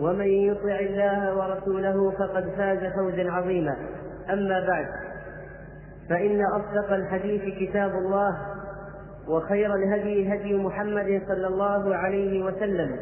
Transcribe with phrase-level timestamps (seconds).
[0.00, 3.76] ومن يطع الله ورسوله فقد فاز فوزا عظيما.
[4.32, 4.86] أما بعد
[6.08, 8.36] فإن أصدق الحديث كتاب الله
[9.28, 12.96] وخير الهدي هدي محمد صلى الله عليه وسلم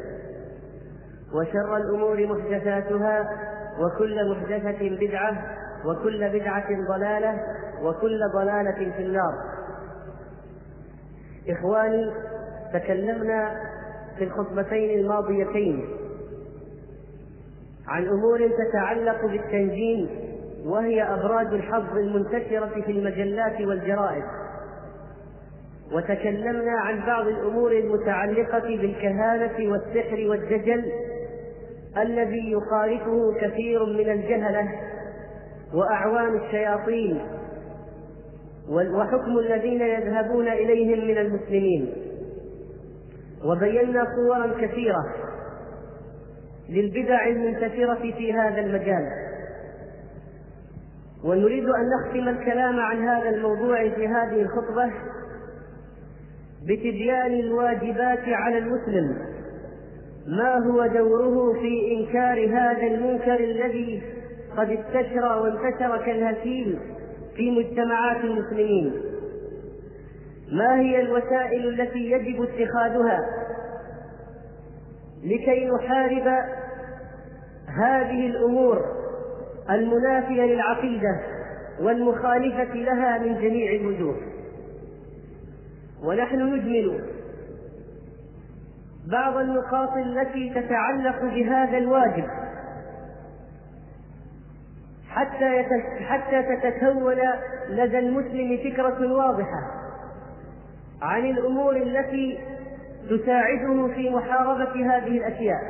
[1.35, 3.29] وشر الأمور محدثاتها
[3.81, 7.41] وكل محدثة بدعة وكل بدعة ضلالة
[7.83, 9.35] وكل ضلالة في النار.
[11.49, 12.13] إخواني
[12.73, 13.61] تكلمنا
[14.19, 16.02] في الخطبتين الماضيتين
[17.89, 20.09] عن أمور تتعلق بالتنجيم
[20.67, 24.25] وهي أبراج الحظ المنتشرة في المجلات والجرائد.
[25.93, 30.93] وتكلمنا عن بعض الأمور المتعلقة بالكهانة والسحر والدجل
[31.99, 34.69] الذي يخالفه كثير من الجهلة
[35.75, 37.21] وأعوان الشياطين
[38.69, 41.93] وحكم الذين يذهبون إليهم من المسلمين.
[43.45, 45.05] وبينا صورا كثيرة.
[46.69, 49.09] للبدع المنتشرة في هذا المجال.
[51.25, 54.91] ونريد أن نختم الكلام عن هذا الموضوع في هذه الخطبة
[56.63, 59.19] بتبيان الواجبات على المسلم.
[60.27, 64.03] ما هو دوره في إنكار هذا المنكر الذي
[64.57, 66.79] قد استشرى وانتشر كالهشيم
[67.37, 68.93] في مجتمعات المسلمين؟
[70.53, 73.19] ما هي الوسائل التي يجب اتخاذها؟
[75.23, 76.29] لكي نحارب
[77.67, 78.85] هذه الأمور
[79.71, 81.21] المنافية للعقيدة
[81.81, 84.17] والمخالفة لها من جميع الوجوه.
[86.05, 87.05] ونحن نجمل
[89.07, 92.27] بعض النقاط التي تتعلق بهذا الواجب
[95.09, 95.65] حتى
[96.01, 97.17] حتى تتكون
[97.69, 99.83] لدى المسلم فكرة واضحة
[101.03, 102.39] عن الأمور التي
[103.11, 105.61] تساعده في محاربة هذه الأشياء.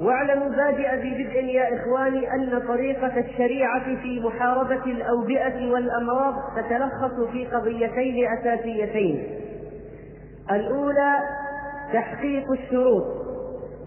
[0.00, 8.26] واعلموا بادئ ببدء يا إخواني أن طريقة الشريعة في محاربة الأوبئة والأمراض تتلخص في قضيتين
[8.38, 9.26] أساسيتين.
[10.50, 11.18] الأولى
[11.92, 13.04] تحقيق الشروط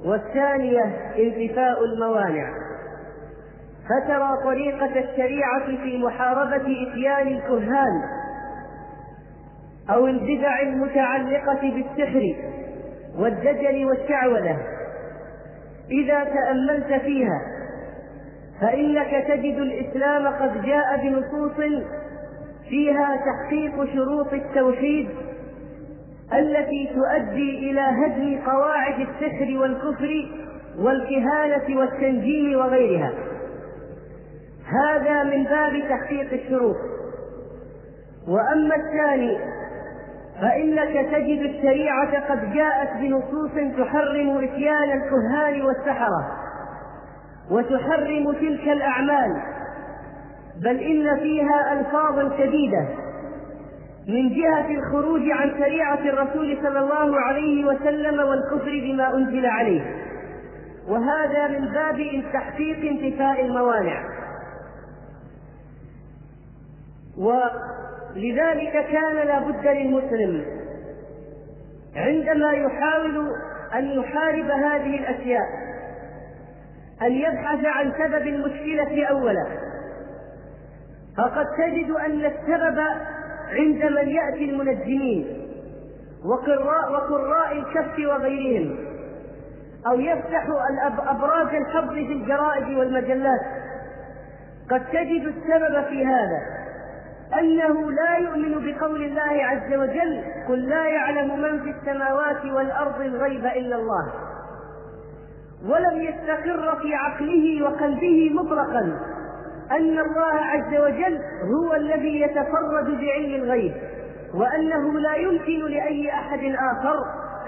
[0.05, 0.83] والثانية
[1.17, 2.49] انتفاء الموانع.
[3.89, 8.18] فترى طريقة الشريعة في محاربة إتيان الكهان
[9.89, 12.35] أو البدع المتعلقة بالسحر
[13.17, 14.57] والدجل والشعوذة.
[15.91, 17.41] إذا تأملت فيها
[18.61, 21.83] فإنك تجد الإسلام قد جاء بنصوص
[22.69, 25.09] فيها تحقيق شروط التوحيد
[26.33, 30.29] التي تؤدي إلى هدم قواعد السحر والكفر
[30.79, 33.13] والكهانة والتنجيم وغيرها.
[34.65, 36.75] هذا من باب تحقيق الشروط.
[38.27, 39.37] وأما الثاني
[40.41, 46.31] فإنك تجد الشريعة قد جاءت بنصوص تحرم إتيان الكهان والسحرة
[47.51, 49.41] وتحرم تلك الأعمال
[50.63, 52.87] بل إن فيها ألفاظا شديدة
[54.07, 59.81] من جهة الخروج عن شريعة الرسول صلى الله عليه وسلم والكفر بما أنزل عليه.
[60.87, 64.03] وهذا من باب تحقيق انتفاء الموانع.
[68.15, 70.45] ولذلك كان لا بد للمسلم
[71.95, 73.35] عندما يحاول
[73.75, 75.45] أن يحارب هذه الأشياء
[77.01, 79.47] أن يبحث عن سبب المشكلة أولا
[81.17, 82.79] فقد تجد أن السبب
[83.49, 85.39] عند من يأتي المنجمين
[86.25, 88.77] وقراء وقراء الكف وغيرهم
[89.87, 90.47] أو يفتح
[91.07, 93.41] أبراج الحظ في الجرائد والمجلات.
[94.71, 96.58] قد تجد السبب في هذا.
[97.39, 103.45] أنه لا يؤمن بقول الله عز وجل قل لا يعلم من في السماوات والأرض الغيب
[103.45, 104.13] إلا الله.
[105.65, 108.99] ولم يستقر في عقله وقلبه مطلقا
[109.71, 113.73] أن الله عز وجل هو الذي يتفرد بعلم الغيب
[114.33, 116.95] وأنه لا يمكن لأي أحد آخر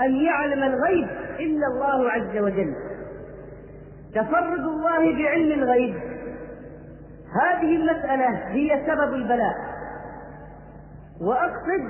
[0.02, 1.08] أن يعلم الغيب
[1.40, 2.74] إلا الله عز وجل.
[4.16, 5.96] تفرد الله بعلم الغيب.
[7.42, 9.71] هذه المسألة هي سبب البلاء.
[11.22, 11.82] وأقصد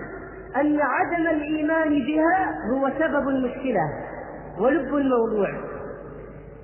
[0.55, 3.81] أن عدم الإيمان بها هو سبب المشكلة
[4.59, 5.49] ولب الموضوع.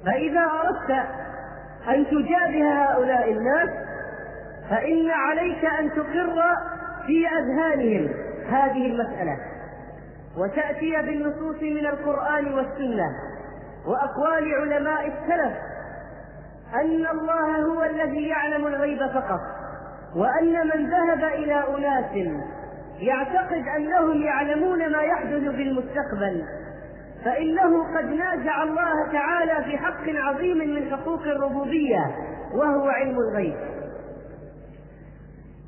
[0.06, 1.08] فإذا أردت
[1.90, 3.70] أن تجابه هؤلاء الناس
[4.70, 6.44] فإن عليك أن تقر
[7.06, 8.10] في أذهانهم
[8.50, 9.38] هذه المسألة
[10.38, 13.10] وتأتي بالنصوص من القرآن والسنة
[13.86, 15.58] وأقوال علماء السلف
[16.76, 19.40] أن الله هو الذي يعلم الغيب فقط.
[20.16, 22.38] وأن من ذهب إلى أناس
[23.00, 26.44] يعتقد أنهم يعلمون ما يحدث في المستقبل
[27.26, 32.16] فإنه قد نازع الله تعالى في حق عظيم من حقوق الربوبية
[32.54, 33.56] وهو علم الغيب.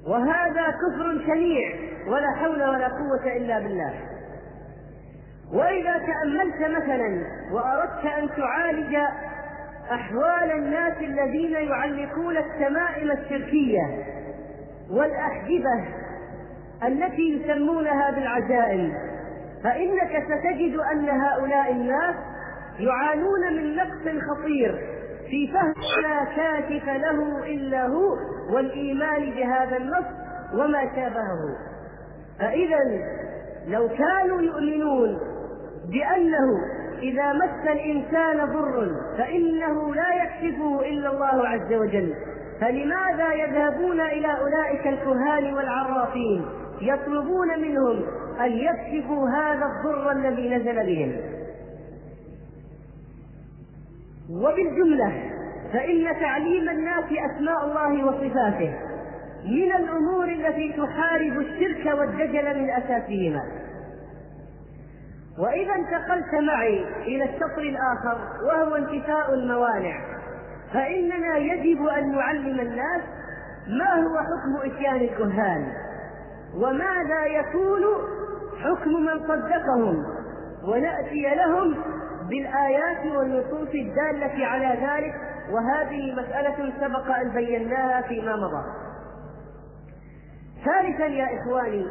[0.07, 1.71] وهذا كفر شنيع
[2.07, 3.94] ولا حول ولا قوة إلا بالله.
[5.53, 8.95] وإذا تأملت مثلا وأردت أن تعالج
[9.91, 13.81] أحوال الناس الذين يعلقون التمائم الشركية
[14.91, 15.86] والأحجبة
[16.88, 18.94] التي يسمونها بالعزائم
[19.63, 22.15] فإنك ستجد أن هؤلاء الناس
[22.80, 24.80] يعانون من نقص خطير
[25.30, 28.18] في فهم لا كاشف له إلا هو
[28.53, 30.06] والإيمان بهذا النص
[30.53, 31.57] وما شابهه.
[32.39, 32.80] فإذا
[33.68, 35.19] لو كانوا يؤمنون
[35.91, 36.47] بأنه
[37.01, 42.13] إذا مس الإنسان ضر فإنه لا يكشفه إلا الله عز وجل.
[42.62, 46.46] فلماذا يذهبون إلى أولئك الكهان والعرافين
[46.82, 48.04] يطلبون منهم
[48.40, 51.16] أن يكشفوا هذا الضر الذي نزل بهم؟
[54.30, 55.32] وبالجملة
[55.74, 58.74] فإن تعليم الناس أسماء الله وصفاته
[59.46, 63.44] من الأمور التي تحارب الشرك والدجل من أساسهما.
[65.38, 70.19] وإذا انتقلت معي إلى الشطر الآخر وهو انتفاء الموانع.
[70.74, 73.01] فإننا يجب أن نعلم الناس
[73.68, 75.74] ما هو حكم إتيان الكهان
[76.56, 77.83] وماذا يكون
[78.63, 80.06] حكم من صدقهم
[80.63, 81.75] ونأتي لهم
[82.30, 85.13] بالآيات والنصوص الدالة على ذلك
[85.51, 88.63] وهذه مسألة سبق أن بيناها فيما مضى.
[90.65, 91.86] ثالثا يا إخواني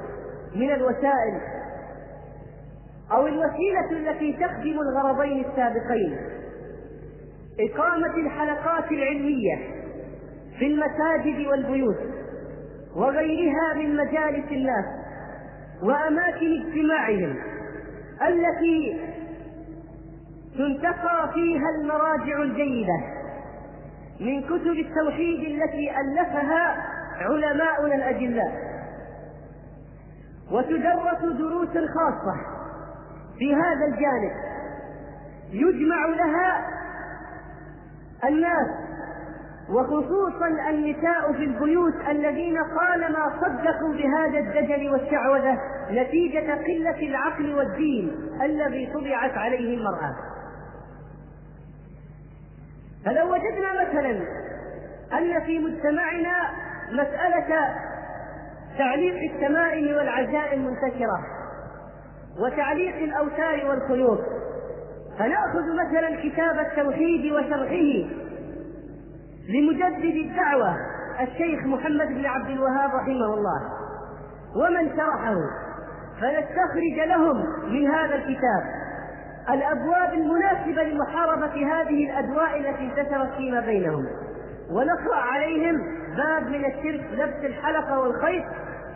[0.54, 1.40] من الوسائل
[3.12, 6.18] أو الوسيلة التي تخدم الغرضين السابقين.
[7.60, 9.56] إقامة الحلقات العلمية
[10.58, 11.96] في المساجد والبيوت
[12.96, 14.84] وغيرها من مجالس الناس
[15.82, 17.36] وأماكن اجتماعهم
[18.28, 19.00] التي
[20.58, 22.98] تنتقى فيها المراجع الجيدة
[24.20, 26.84] من كتب التوحيد التي ألفها
[27.20, 28.52] علماؤنا الأجلاء.
[30.52, 32.36] وتدرس دروس خاصة
[33.38, 34.32] في هذا الجانب.
[35.52, 36.77] يجمع لها
[38.24, 38.68] الناس
[39.70, 45.58] وخصوصا النساء في البيوت الذين طالما صدقوا بهذا الدجل والشعوذة
[45.90, 48.12] نتيجة قلة العقل والدين
[48.42, 50.16] الذي طبعت عليه المرأة.
[53.04, 54.10] فلو وجدنا مثلا
[55.12, 56.50] أن في مجتمعنا
[56.92, 57.74] مسألة
[58.78, 61.20] تعليق التمائم والعزائم منتشرة
[62.40, 64.37] وتعليق الأوتار والخيوط
[65.18, 68.08] فنأخذ مثلا كتاب التوحيد وشرحه
[69.48, 70.76] لمجدد الدعوة
[71.20, 73.60] الشيخ محمد بن عبد الوهاب رحمه الله.
[74.56, 75.36] ومن شرحه
[76.20, 77.36] فنستخرج لهم
[77.72, 78.62] من هذا الكتاب
[79.50, 84.06] الأبواب المناسبة لمحاربة هذه الأدواء التي انتشرت فيما بينهم.
[84.70, 85.76] ونقرأ عليهم
[86.16, 88.44] باب من الشرك لبس الحلقة والخيط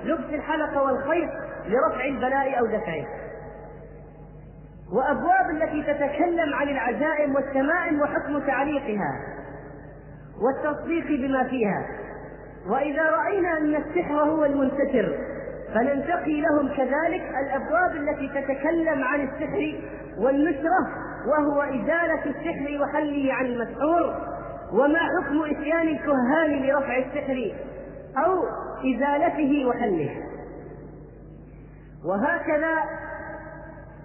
[0.05, 1.31] لبس الحلقة والخيط
[1.69, 3.22] لرفع البلاء أو دفعه.
[4.93, 9.13] وأبواب التي تتكلم عن العزائم والتمائم وحكم تعليقها
[10.41, 11.87] والتصديق بما فيها.
[12.69, 15.19] وإذا رأينا أن السحر هو المنتشر
[15.75, 19.81] فننتقي لهم كذلك الأبواب التي تتكلم عن السحر
[20.19, 20.89] والنشرة
[21.27, 24.33] وهو إزالة السحر وحله عن المسحور.
[24.73, 27.55] وما حكم إتيان الكهان لرفع السحر
[28.25, 28.45] أو
[28.95, 30.11] إزالته وحله؟
[32.05, 32.75] وهكذا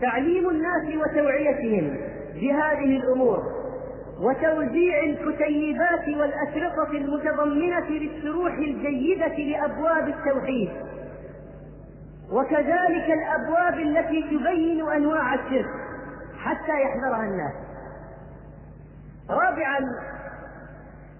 [0.01, 1.97] تعليم الناس وتوعيتهم
[2.33, 3.43] بهذه الأمور
[4.21, 10.69] وتوزيع الكتيبات والأشرطة المتضمنة للشروح الجيدة لأبواب التوحيد.
[12.31, 15.69] وكذلك الأبواب التي تبين أنواع الشرك
[16.39, 17.53] حتى يحذرها الناس.
[19.29, 19.79] رابعا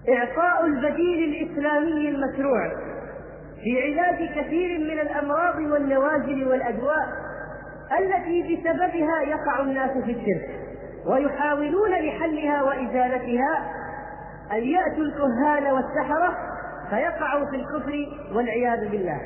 [0.08, 2.72] إعطاء البديل الإسلامي المشروع
[3.62, 7.27] في علاج كثير من الأمراض والنوازل والأدواء
[8.00, 10.50] التي بسببها يقع الناس في الشرك
[11.06, 13.72] ويحاولون لحلها وإزالتها
[14.52, 16.36] أن يأتوا الكهان والسحرة
[16.90, 19.20] فيقعوا في الكفر والعياذ بالله.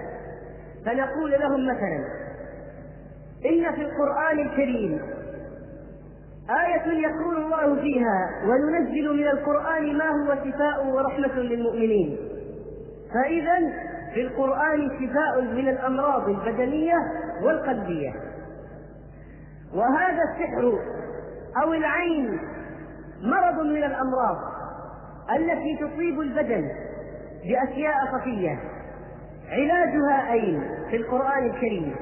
[0.87, 2.05] فنقول لهم مثلا
[3.47, 5.01] إن في القرآن الكريم
[6.51, 12.17] آية يقول الله فيها وننزل من القرآن ما هو شفاء ورحمة للمؤمنين.
[13.15, 13.73] فإذا
[14.15, 16.97] في القرآن شفاء من الأمراض البدنية
[17.43, 18.13] والقلبية.
[19.75, 20.79] وهذا السحر
[21.63, 22.41] أو العين
[23.23, 24.37] مرض من الأمراض
[25.37, 26.69] التي تصيب البدن
[27.45, 28.59] بأشياء خفية.
[29.51, 31.97] علاجها أين؟ في القرآن الكريم.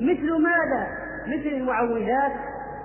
[0.00, 0.86] مثل ماذا؟
[1.26, 2.32] مثل المعوذات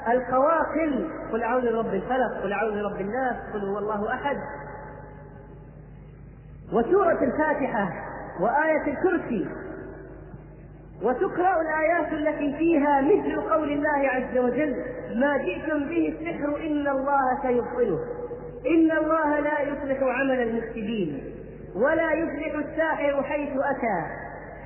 [0.08, 1.10] القواقل.
[1.32, 4.38] قل أعوذ برب الفلق قل أعوذ برب الناس قل هو الله أحد.
[6.74, 7.90] وسورة الفاتحة
[8.40, 9.48] وآية الكرسي
[11.04, 14.76] وتقرأ الآيات التي فيها مثل قول الله عز وجل
[15.16, 18.00] ما جئتم به السحر إن الله سيبطله.
[18.68, 21.24] إن الله لا يصلح عمل المفسدين
[21.76, 24.04] ولا يفلح الساحر حيث أتى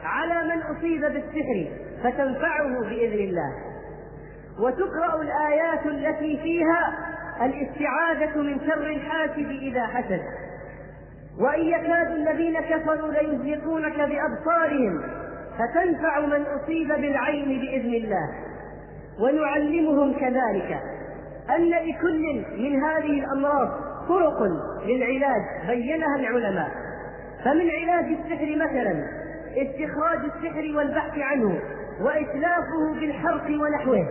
[0.04, 1.68] على من أصيب بالسحر
[2.04, 3.54] فتنفعه بإذن الله.
[4.60, 6.94] وتقرأ الآيات التي فيها
[7.42, 10.22] الاستعاذة من شر الحاسد إذا حسد.
[11.40, 15.23] وإن يكاد الذين كفروا ليزلقونك بأبصارهم
[15.58, 18.30] فتنفع من أصيب بالعين بإذن الله.
[19.20, 20.80] ونعلمهم كذلك
[21.56, 23.70] أن لكل من هذه الأمراض
[24.10, 24.44] طرق
[24.86, 26.70] للعلاج بينها العلماء.
[27.46, 29.24] فمن علاج السحر مثلا
[29.58, 31.60] استخراج السحر والبحث عنه
[32.02, 34.08] وإتلافه بالحرق ونحوه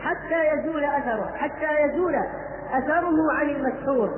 [0.00, 2.14] حتى يزول أثره حتى يزول
[2.72, 4.10] أثره عن المسحور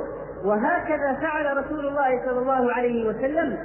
[0.44, 3.58] وهكذا فعل رسول الله صلى الله عليه وسلم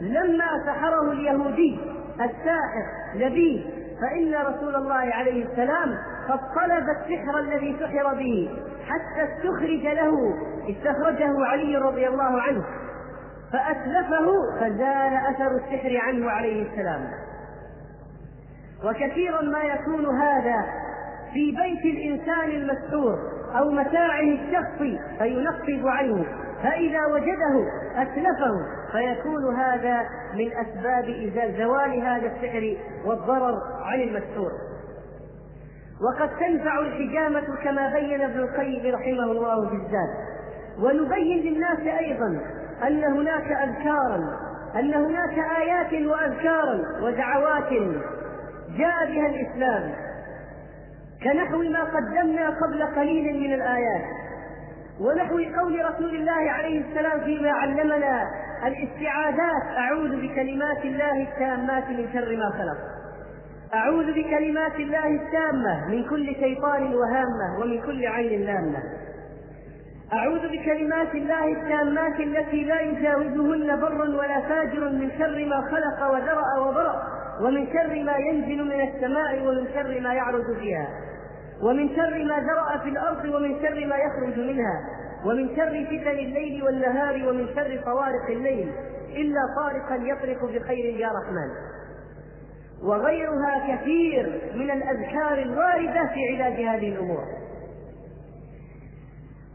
[0.00, 1.80] لما سحره اليهودي
[2.20, 2.84] الساحر
[3.14, 3.64] لبيد
[4.00, 5.98] فإن رسول الله عليه السلام
[6.28, 8.50] قد طلب السحر الذي سحر به
[8.86, 10.34] حتى استخرج له
[10.70, 12.64] استخرجه علي رضي الله عنه
[13.52, 14.26] فأتلفه
[14.60, 17.10] فزال أثر السحر عنه عليه السلام.
[18.84, 20.64] وكثيرا ما يكون هذا
[21.32, 23.18] في بيت الإنسان المسحور
[23.58, 26.24] أو متاعه الشخصي فينقب عنه.
[26.62, 28.60] فإذا وجده أتلفه
[28.92, 30.00] فيكون هذا
[30.34, 34.50] من أسباب إزال زوال هذا السحر والضرر عن المسحور
[36.00, 40.08] وقد تنفع الحجامة كما بين ابن القيم رحمه الله في الزاد.
[40.78, 42.40] ونبين للناس أيضا
[42.86, 44.38] أن هناك أذكارا
[44.76, 47.72] أن هناك آيات وأذكارا ودعوات
[48.78, 49.92] جاء بها الإسلام.
[51.24, 54.04] كنحو ما قدمنا قبل قليل من الآيات.
[55.00, 58.30] ونحو قول رسول الله عليه السلام فيما علمنا
[58.66, 62.78] الاستعاذات أعوذ بكلمات الله التامات من شر ما خلق.
[63.74, 68.82] أعوذ بكلمات الله التامة من كل شيطان وهامة ومن كل عين لامة.
[70.12, 76.58] أعوذ بكلمات الله التامات التي لا يجاوزهن بر ولا فاجر من شر ما خلق وذرأ
[76.58, 77.02] وبرأ
[77.42, 80.88] ومن شر ما ينزل من السماء ومن شر ما يعرج فيها.
[81.62, 84.80] ومن شر ما ذرأ في الأرض ومن شر ما يخرج منها.
[85.24, 88.72] ومن شر فتن الليل والنهار ومن شر طوارق الليل.
[89.10, 91.50] إلا طارقا يطرق بخير يا رحمن.
[92.82, 97.24] وغيرها كثير من الأذكار الواردة في علاج هذه الأمور.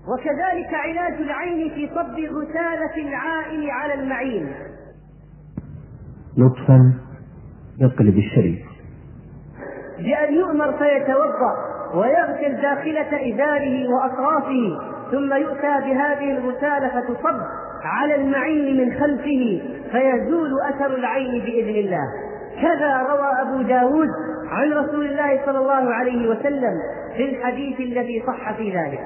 [0.08, 4.54] وكذلك علاج العين في صب غسالة العائن على المعين.
[6.38, 6.94] لطفا
[7.80, 8.66] يقلب الشريف.
[9.98, 11.73] بأن يؤمر فيتوضأ.
[11.94, 14.80] ويغسل داخلة إزاره وأطرافه
[15.12, 17.40] ثم يؤتى بهذه الغسالة فتصب
[17.84, 22.08] على المعين من خلفه فيزول أثر العين بإذن الله.
[22.62, 24.08] كذا روى أبو داود
[24.50, 26.74] عن رسول الله صلى الله عليه وسلم
[27.18, 29.00] في الحديث الذي صح في ذلك.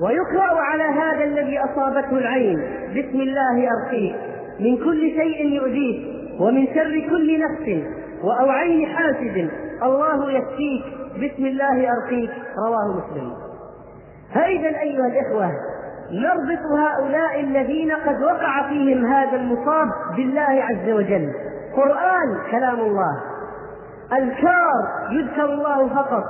[0.00, 2.58] ويقرأ على هذا الذي أصابته العين
[2.90, 4.16] بسم الله أرقيك
[4.60, 6.06] من كل شيء يؤذيك
[6.40, 7.86] ومن شر كل نفس
[8.40, 9.50] أو عين حاسد
[9.82, 10.84] الله يكفيك.
[11.16, 12.30] بسم الله أرقيك.
[12.66, 13.32] رواه مسلم.
[14.34, 15.50] فإذا أيها الإخوة
[16.12, 21.32] نربط هؤلاء الذين قد وقع فيهم هذا المصاب بالله عز وجل.
[21.76, 23.20] قرآن كلام الله.
[24.12, 24.72] أذكار
[25.10, 26.24] يذكر الله فقط.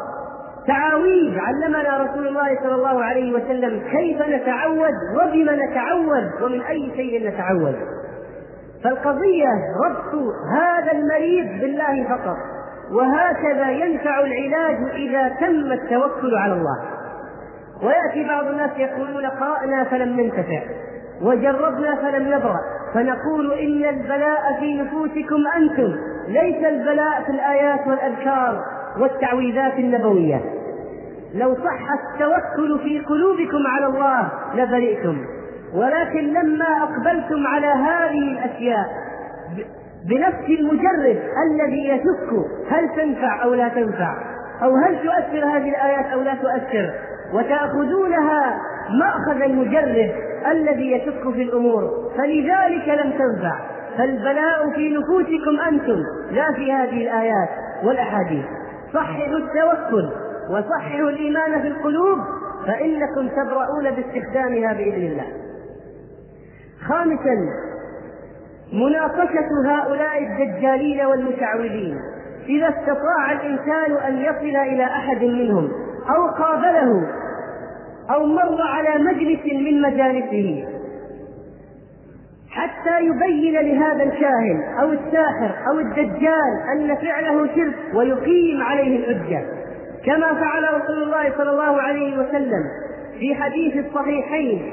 [0.66, 7.28] تعاويذ علمنا رسول الله صلى الله عليه وسلم كيف نتعوذ وبما نتعوذ ومن أي شيء
[7.28, 7.74] نتعوذ.
[8.84, 9.48] فالقضية
[9.86, 10.14] ربط
[10.52, 12.36] هذا المريض بالله فقط.
[12.92, 16.78] وهكذا ينفع العلاج إذا تم التوكل على الله.
[17.82, 20.62] ويأتي بعض الناس يقولون قرأنا فلم ننتفع
[21.22, 22.60] وجربنا فلم نبرأ
[22.94, 25.96] فنقول إن البلاء في نفوسكم أنتم
[26.28, 28.64] ليس البلاء في الآيات والأذكار
[29.00, 30.40] والتعويذات النبوية.
[31.34, 35.24] لو صح التوكل في قلوبكم على الله لبرئتم
[35.74, 38.86] ولكن لما أقبلتم على هذه الأشياء
[40.08, 44.14] بنفس المجرد الذي يشك هل تنفع أو لا تنفع
[44.62, 46.92] أو هل تؤثر هذه الآيات أو لا تؤثر
[47.32, 48.60] وتأخذونها
[48.90, 50.12] مأخذ المجرد
[50.50, 53.58] الذي يشك في الأمور فلذلك لم تنفع.
[53.98, 57.48] فالبلاء في نفوسكم أنتم لا في هذه الآيات
[57.84, 58.44] والأحاديث.
[58.94, 60.08] صححوا التوكل
[60.50, 62.18] وصححوا الإيمان في القلوب
[62.66, 65.26] فإنكم تبرؤون باستخدامها بإذن الله.
[66.88, 67.36] خامسا
[68.72, 71.96] مناقشة هؤلاء الدجالين والمشعوذين
[72.48, 75.68] إذا استطاع الإنسان أن يصل إلى أحد منهم
[76.16, 77.06] أو قابله
[78.10, 80.64] أو مر على مجلس من مجالسه
[82.50, 89.42] حتى يبين لهذا الكاهن أو الساحر أو الدجال أن فعله شرك ويقيم عليه الحجة.
[90.04, 92.64] كما فعل رسول الله صلى الله عليه وسلم
[93.20, 94.72] في حديث الصحيحين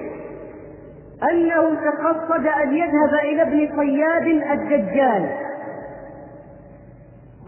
[1.31, 5.29] أنه تقصد أن يذهب إلى ابن صياد الدجال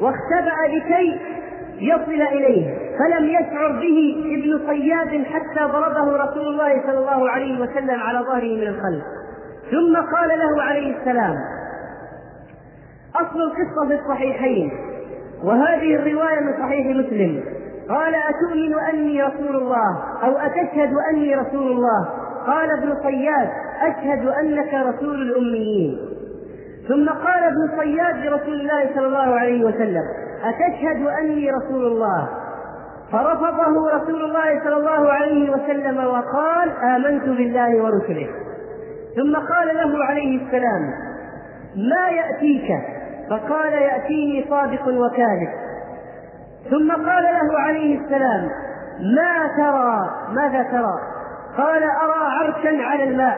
[0.02, 1.20] واختبأ لكي
[1.80, 8.00] يصل إليه فلم يشعر به ابن صياد حتى ضربه رسول الله صلى الله عليه وسلم
[8.00, 9.04] على ظهره من الخلف.
[9.72, 11.36] ثم قال له عليه السلام
[13.16, 14.72] أصل القصة في الصحيحين
[15.44, 17.44] وهذه الرواية من صحيح مسلم.
[17.90, 23.50] قال أتؤمن أني رسول الله أو أتشهد أني رسول الله؟ قال ابن صياد
[23.82, 25.98] أشهد أنك رسول الأميين.
[26.88, 30.04] ثم قال ابن صياد لرسول الله صلى الله عليه وسلم
[30.44, 32.30] أتشهد أني رسول الله؟
[33.12, 38.28] فرفضه رسول الله صلى الله عليه وسلم وقال آمنت بالله ورسله.
[39.16, 40.94] ثم قال له عليه السلام
[41.76, 42.68] ما يأتيك؟
[43.30, 45.50] فقال يأتيني صادق وكاذب.
[46.70, 48.50] ثم قال له عليه السلام
[49.16, 51.17] ما ترى؟ ماذا ترى؟
[51.58, 53.38] قال أرى عرشا على الماء.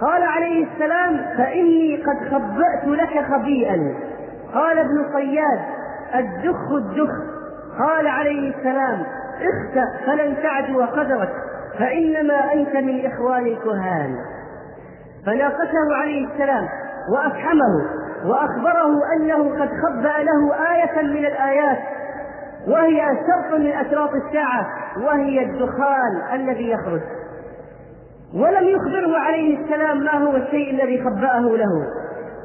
[0.00, 3.94] قال عليه السلام فإني قد خبأت لك خبيئا.
[4.54, 5.60] قال ابن صياد
[6.14, 7.10] الدخ الدخ.
[7.78, 9.02] قال عليه السلام
[9.36, 11.32] اخسأ فلن تعدو قدرك
[11.78, 14.16] فإنما أنت من إخوان الكهان.
[15.26, 16.68] فناقشه عليه السلام
[17.12, 21.78] وأفحمه وأخبره أنه قد خبأ له آية من الآيات
[22.68, 24.66] وهي شرط من أشراط الساعة
[25.06, 27.00] وهي الدخان الذي يخرج.
[28.34, 31.86] ولم يخبره عليه السلام ما هو الشيء الذي خبأه له.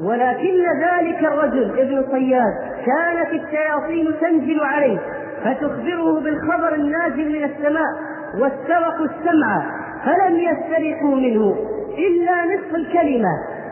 [0.03, 2.53] ولكن ذلك الرجل ابن صياد
[2.85, 4.99] كانت الشياطين تنزل عليه
[5.43, 7.91] فتخبره بالخبر النازل من السماء
[8.39, 9.63] واسترقوا السمع
[10.05, 11.55] فلم يسترقوا منه
[11.97, 13.29] إلا نصف الكلمة.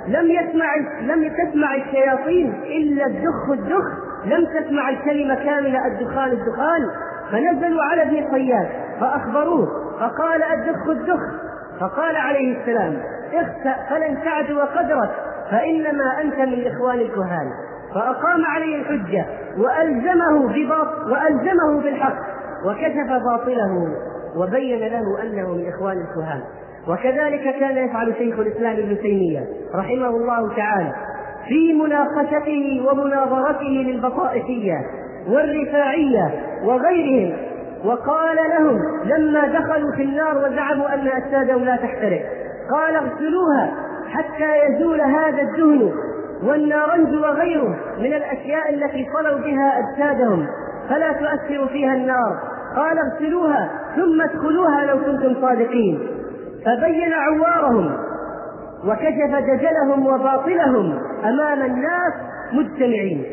[0.08, 6.90] لم يسمع لم تسمع الشياطين إلا الدخ الدخ لم تسمع الكلمة كاملة الدخان الدخان
[7.32, 8.68] فنزلوا على ابن صياد
[9.00, 9.68] فأخبروه
[10.00, 11.20] فقال الدخ الدخ
[11.80, 12.98] فقال عليه السلام
[13.34, 15.10] اخسأ فلن تعدو قدرك
[15.52, 17.52] فإنما أنت من إخوان الكهان.
[17.96, 19.26] فأقام عليه الحجة
[19.58, 22.16] وألزمه بباط وألزمه بالحق
[22.66, 23.88] وكشف باطله
[24.36, 26.42] وبين له أنه من إخوان الكهان.
[26.88, 30.94] وكذلك كان يفعل شيخ الإسلام ابن تيمية رحمه الله تعالى.
[31.48, 34.78] في مناقشته ومناظرته للبطائفية
[35.28, 36.32] والرفاعية
[36.64, 37.34] وغيرهم.
[37.86, 42.22] وقال لهم لما دخلوا في النار وزعموا أن أجسادهم لا تحترق
[42.72, 43.74] قال اغسلوها
[44.10, 45.92] حتى يزول هذا الدهن
[46.44, 50.48] والنارنج وغيره من الأشياء التي صلوا بها أجسادهم
[50.90, 52.40] فلا تؤثر فيها النار.
[52.76, 56.00] قال اغسلوها ثم ادخلوها لو كنتم صادقين.
[56.66, 57.98] فبين عوارهم
[58.86, 62.14] وكشف دجلهم وباطلهم أمام الناس
[62.54, 63.26] مجتمعين.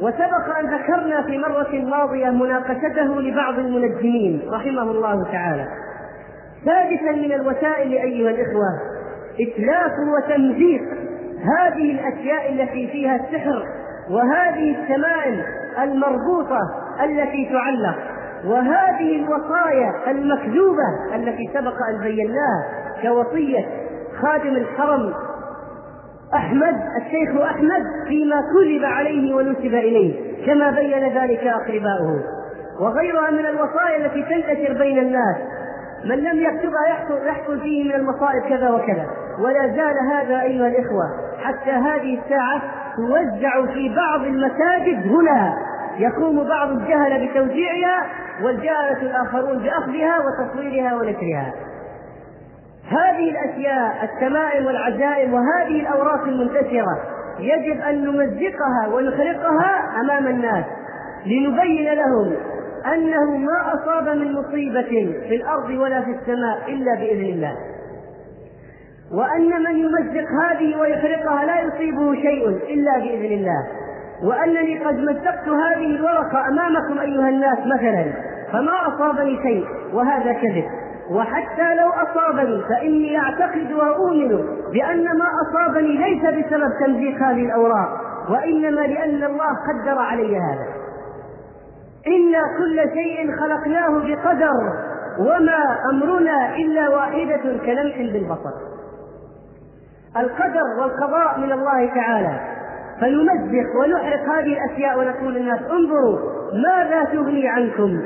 [0.00, 5.66] وسبق أن ذكرنا في مرة ماضية مناقشته لبعض المنجمين رحمه الله تعالى.
[6.64, 8.68] ثالثا من الوسائل أيها الإخوة
[9.40, 10.82] إتلاف وتمزيق
[11.58, 13.64] هذه الأشياء التي فيها السحر
[14.10, 15.42] وهذه التمائم
[15.82, 16.60] المربوطة
[17.04, 17.98] التي تعلق
[18.44, 22.79] وهذه الوصايا المكذوبة التي سبق أن بيناها.
[23.02, 23.66] كوصية
[24.22, 25.12] خادم الحرم
[26.34, 32.22] أحمد الشيخ أحمد فيما كذب عليه ونسب إليه كما بين ذلك أقرباؤه.
[32.80, 35.36] وغيرها من الوصايا التي تنتشر بين الناس
[36.04, 39.06] من لم يكتبها يحصل يحصل فيه من المصائب كذا وكذا.
[39.38, 41.04] ولا زال هذا أيها الإخوة
[41.42, 42.62] حتى هذه الساعة
[42.96, 45.54] توزع في بعض المساجد هنا.
[45.98, 48.06] يقوم بعض الجهله بتوزيعها
[48.42, 51.54] والجهلة الآخرون بأخذها وتصويرها ونشرها.
[52.90, 56.98] هذه الأشياء التمائم والعزائم وهذه الأوراق المنتشرة
[57.38, 60.64] يجب أن نمزقها ونخرقها أمام الناس
[61.26, 62.32] لنبين لهم
[62.94, 67.56] أنه ما أصاب من مصيبة في الأرض ولا في السماء إلا بإذن الله.
[69.12, 73.66] وأن من يمزق هذه ويخرقها لا يصيبه شيء إلا بإذن الله.
[74.24, 78.12] وأنني قد مزقت هذه الورقة أمامكم أيها الناس مثلا
[78.52, 80.64] فما أصابني شيء وهذا كذب.
[81.10, 84.28] وحتى لو أصابني فإني أعتقد وأؤمن
[84.72, 87.88] بأن ما أصابني ليس بسبب تمزيق هذه الأوراق
[88.30, 90.66] وإنما لأن الله قدر علي هذا.
[92.06, 94.72] إنا كل شيء خلقناه بقدر
[95.18, 98.54] وما أمرنا إلا واحدة كلمح بالبصر.
[100.16, 102.40] القدر والقضاء من الله تعالى.
[103.00, 106.18] فنمزق ونحرق هذه الأشياء ونقول للناس انظروا
[106.52, 108.00] ماذا تغني عنكم.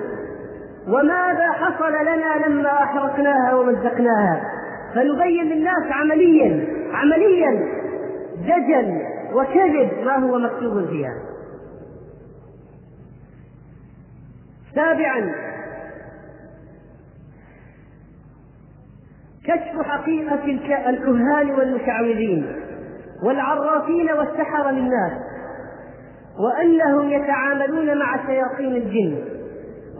[0.88, 4.50] وماذا حصل لنا لما أحرقناها ومزقناها؟
[4.94, 7.50] فنبين للناس عمليا عمليا
[8.36, 9.02] دجل
[9.34, 11.14] وكذب ما هو مكتوب فيها.
[14.74, 15.34] سابعا
[19.44, 20.44] كشف حقيقة
[20.90, 22.46] الكهان والمشعوذين
[23.22, 25.12] والعرافين والسحرة للناس
[26.38, 29.33] وأنهم يتعاملون مع شياطين الجن.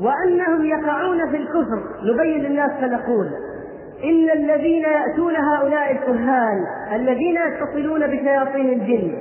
[0.01, 1.83] وأنهم يقعون في الكفر.
[2.13, 3.31] نبين للناس فنقول
[4.05, 9.15] إن الذين يأتون هؤلاء الكهان الذين يتصلون بشياطين الجن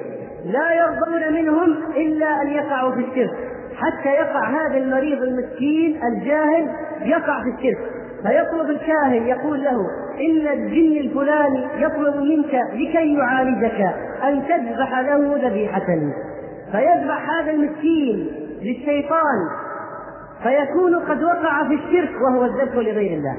[0.46, 3.38] لا يرضون منهم إلا أن يقعوا في الشرك.
[3.76, 6.70] حتى يقع هذا المريض المسكين الجاهل
[7.02, 7.90] يقع في الشرك.
[8.24, 9.78] فيطلب الكاهن يقول له
[10.20, 15.88] إن الجن الفلاني يطلب منك لكي يعالجك أن تذبح له ذبيحة.
[16.72, 18.28] فيذبح هذا المسكين
[18.62, 19.63] للشيطان.
[20.44, 23.36] فيكون قد وقع في الشرك وهو الذبح لغير الله.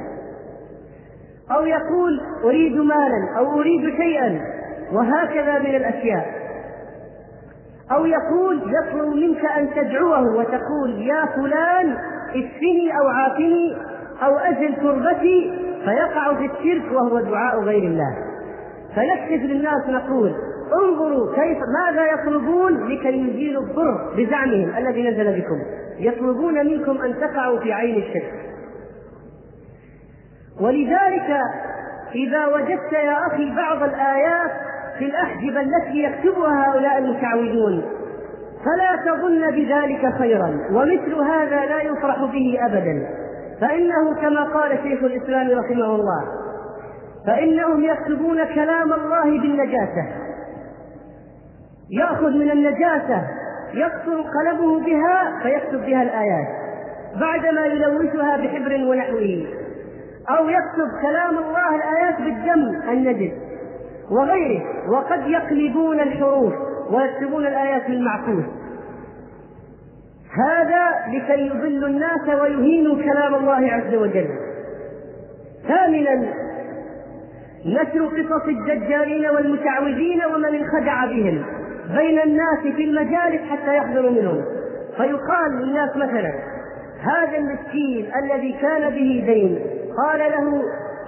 [1.51, 4.41] أو يقول أريد مالا أو أريد شيئا
[4.93, 6.27] وهكذا من الأشياء.
[7.93, 11.97] أو يقول يطلب منك أن تدعوه وتقول يا فلان
[12.31, 13.77] اشفني أو عافني
[14.23, 15.53] أو أزل كربتي
[15.85, 18.17] فيقع في الشرك وهو دعاء غير الله.
[18.97, 20.35] فنكشف للناس نقول
[20.83, 25.84] انظروا كيف ماذا يطلبون لكي يزيلوا الضر بزعمهم الذي نزل بكم.
[25.99, 28.45] يطلبون منكم أن تقعوا في عين الشرك
[30.61, 31.41] ولذلك
[32.15, 34.51] إذا وجدت يا أخي بعض الآيات
[34.99, 37.83] في الأحجبة التي يكتبها هؤلاء المشعوذون
[38.65, 43.09] فلا تظن بذلك خيرا ومثل هذا لا يفرح به ابدا.
[43.61, 46.25] فإنه كما قال شيخ الإسلام رحمه الله
[47.27, 50.07] فإنهم يكتبون كلام الله بالنجاسة.
[51.91, 53.23] يأخذ من النجاسة
[53.75, 56.47] يقصر قلمه بها فيكتب بها الآيات
[57.21, 59.47] بعدما يلوثها بحبر ونحوه.
[60.31, 63.33] أو يكتب كلام الله الآيات بالدم النجس
[64.11, 64.63] وغيره.
[64.91, 66.55] وقد يقلبون الحروف
[66.91, 68.45] ويكتبون الآيات بالمعكوس
[70.47, 74.29] هذا لكي يضلوا الناس ويهينوا كلام الله عز وجل.
[75.69, 76.33] ثامنا
[77.67, 81.45] نشر قصص الدجالين والمتعوذين ومن انخدع بهم.
[81.97, 84.45] بين الناس في المجالس حتى يحضروا منهم.
[84.97, 86.33] فيقال للناس مثلا
[87.01, 89.59] هذا المسكين الذي كان به دين
[90.05, 90.63] قال له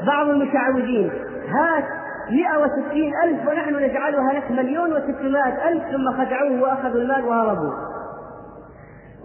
[0.07, 1.11] بعض المشعوذين
[1.49, 1.85] هات
[2.31, 7.73] 160 ألف ونحن نجعلها لك مليون وستمائة ألف ثم خدعوه وأخذوا المال وهربوا.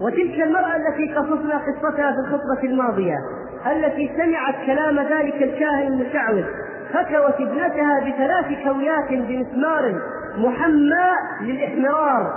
[0.02, 3.18] وتلك المرأة التي قصصنا قصتها في الخطبة الماضية
[3.72, 6.44] التي سمعت كلام ذلك الكاهن المشعوذ
[6.94, 10.02] فتوت ابنتها بثلاث كويات بمسمار
[10.38, 12.34] محمى للإحمرار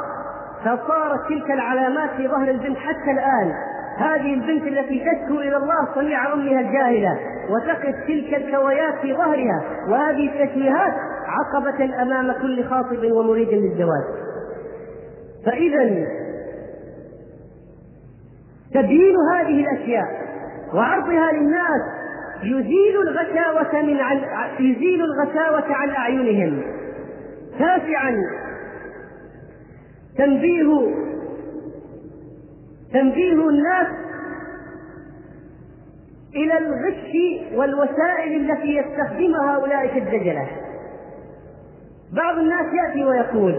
[0.65, 3.53] فصارت تلك العلامات في ظهر البنت حتى الآن.
[3.99, 7.19] هذه البنت التي تشكو إلى الله صنيع أمها الجاهلة.
[7.51, 9.63] وتقف تلك الكويات في ظهرها.
[9.89, 10.93] وهذه التشويهات
[11.27, 14.05] عقبة أمام كل خاطب ومريد للزواج
[15.47, 16.07] فإذا
[18.75, 20.07] تبيين هذه الأشياء
[20.75, 21.83] وعرضها للناس
[22.43, 24.21] يزيل الغشاوة من عن
[24.61, 26.63] يزيل الغشاوة عن أعينهم.
[27.59, 28.15] تاسعا
[30.19, 30.95] تنبيه
[32.93, 33.87] تنبيه الناس
[36.35, 37.13] إلى الغش
[37.55, 40.47] والوسائل التي يستخدمها أولئك الدجلة.
[42.13, 43.55] بعض الناس يأتي ويقول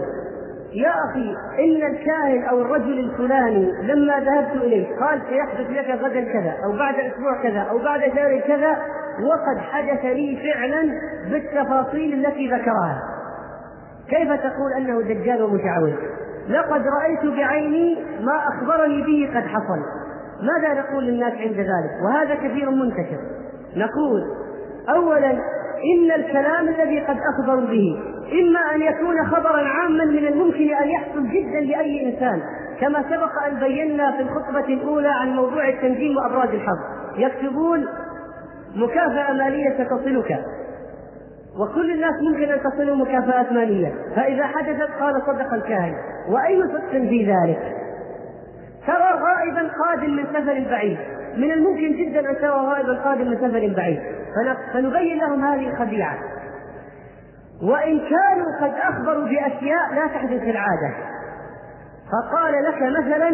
[0.72, 6.54] يا أخي إن الكاهن أو الرجل الفلاني لما ذهبت إليه قال سيحدث لك غدا كذا
[6.64, 8.78] أو بعد أسبوع كذا أو بعد شهر كذا
[9.22, 13.15] وقد حدث لي فعلا بالتفاصيل التي ذكرها.
[14.08, 15.94] كيف تقول أنه دجال ومتعوذ
[16.48, 19.80] لقد رأيت بعيني ما أخبرني به قد حصل.
[20.42, 23.18] ماذا نقول للناس عند ذلك؟ وهذا كثير منتشر.
[23.76, 24.22] نقول
[24.88, 25.30] أولا
[25.94, 27.98] إن الكلام الذي قد أخبروا به
[28.32, 32.42] إما أن يكون خبرا عاما من الممكن أن يحصل جدا لأي إنسان
[32.80, 36.78] كما سبق أن بينا في الخطبة الأولى عن موضوع التنجيم وأبراج الحظ.
[37.16, 37.86] يكتبون
[38.76, 40.38] مكافأة مالية ستصلك.
[41.60, 43.94] وكل الناس ممكن أن تصلوا مكافآت مالية.
[44.16, 45.94] فإذا حدثت قال صدق الكاهن.
[46.28, 47.76] وأي صدق في ذلك؟
[48.86, 50.98] ترى غائبا قادم من سفر بعيد.
[51.36, 54.00] من الممكن جدا أن ترى غائبا قادم من سفر بعيد.
[54.72, 56.18] فنبين لهم هذه الخديعة.
[57.62, 60.90] وإن كانوا قد أخبروا بأشياء لا تحدث في العادة.
[62.12, 63.28] فقال لك مثلا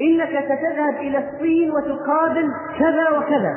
[0.00, 3.54] إنك ستذهب إلى الصين وتقابل كذا وكذا.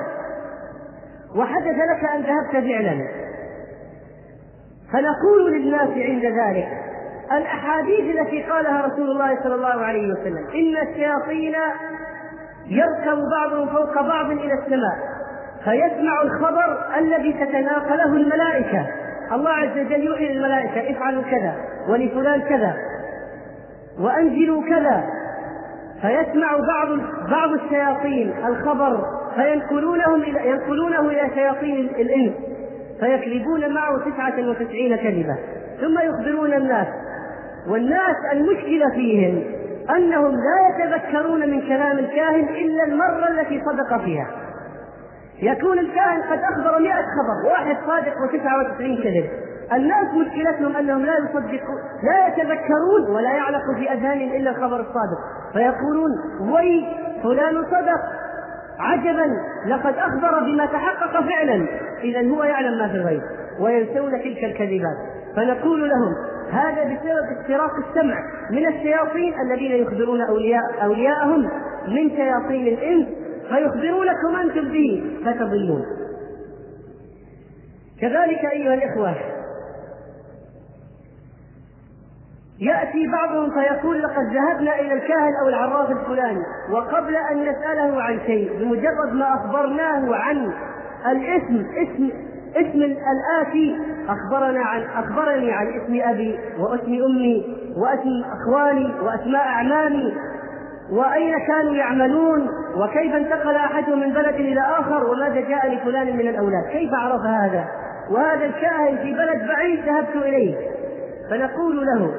[1.35, 3.21] وحدث لك أن ذهبت فعلا.
[4.93, 6.67] فنقول للناس عند ذلك
[7.31, 11.55] الأحاديث التي قالها رسول الله صلى الله عليه وسلم إن الشياطين
[12.67, 15.11] يركب بعضهم فوق بعض إلى السماء
[15.63, 18.87] فيسمع الخبر الذي تتناقله الملائكة.
[19.31, 21.55] الله عز وجل يوحي للملائكة افعلوا كذا
[21.89, 22.75] ولفلان كذا
[23.99, 25.03] وأنزلوا كذا.
[26.01, 26.99] فيسمع بعض
[27.31, 32.33] بعض الشياطين الخبر فينقلونهم ينقلونه إلى شياطين الإنس.
[33.01, 35.35] فيكذبون معه تسعة وتسعين كذبة
[35.81, 36.87] ثم يخبرون الناس.
[37.67, 39.43] والناس المشكلة فيهم
[39.95, 44.27] أنهم لا يتذكرون من كلام الكاهن إلا المرة التي صدق فيها.
[45.41, 49.29] يكون الكاهن قد أخبر مئة خبر واحد صادق وتسعة وتسعين كذب.
[49.73, 55.19] الناس مشكلتهم أنهم لا يصدقون لا يتذكرون ولا يعلق في أذهانهم إلا الخبر الصادق.
[55.53, 56.11] فيقولون
[56.41, 56.85] وي
[57.23, 58.20] فلان صدق.
[58.81, 59.25] عجبا.
[59.67, 61.67] لقد أخبر بما تحقق فعلا.
[62.03, 63.21] إذا هو يعلم ما في الغيب
[63.59, 64.97] وينسون تلك الكذبات.
[65.35, 66.15] فنقول لهم
[66.51, 68.15] هذا بسبب استراق السمع
[68.51, 71.49] من الشياطين الذين يخبرون أولياء أولياءهم
[71.87, 73.07] من شياطين الإنس
[73.49, 75.85] فيخبرونكم أنتم به فتضلون.
[78.01, 79.15] كذلك أيها الإخوة
[82.61, 88.59] يأتي بعضهم فيقول لقد ذهبنا إلى الكاهن أو العراف الفلاني وقبل أن نسأله عن شيء
[88.59, 90.51] بمجرد ما أخبرناه عن
[91.11, 92.09] الاسم اسم
[92.55, 93.77] اسم الآتي
[94.09, 100.13] أخبرنا عن أخبرني عن اسم أبي واسم أمي واسم إخواني وأسماء أعمامي
[100.91, 102.47] وأين كانوا يعملون
[102.77, 107.65] وكيف انتقل أحدهم من بلد إلى آخر وماذا جاء لفلان من الأولاد؟ كيف عرف هذا؟
[108.11, 110.55] وهذا الكاهن في بلد بعيد ذهبت إليه.
[111.29, 112.11] فنقول له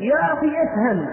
[0.00, 1.06] يا أخي افهم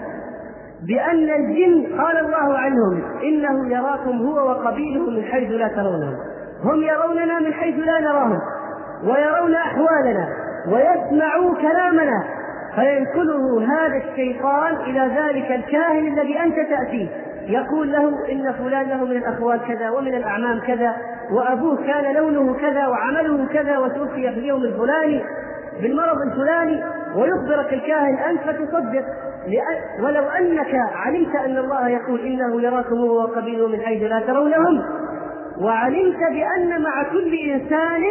[0.86, 6.16] بأن الجن قال الله عنهم إنه يراكم هو وقبيله من حيث لا ترونهم.
[6.64, 8.38] هم يروننا من حيث لا نراهم
[9.04, 10.28] ويرون أحوالنا
[10.68, 12.24] ويسمعوا كلامنا.
[12.74, 17.08] فينقله هذا الشيطان إلى ذلك الكاهن الذي أنت تأتيه.
[17.46, 20.96] يقول له إن فلان له من الأخوال كذا ومن الأعمام كذا
[21.30, 25.22] وأبوه كان لونه كذا وعمله كذا وتوفي في اليوم الفلاني.
[25.82, 26.82] بالمرض الفلاني
[27.16, 29.04] ويخبرك الكاهن أنت فتصدق
[30.04, 34.82] ولو أنك علمت أن الله يقول إنه يراكم هو وقبيله من حيث لا ترونهم.
[35.60, 38.02] وعلمت بأن مع كل إنسان